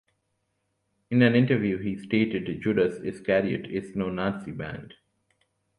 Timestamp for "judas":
2.59-2.99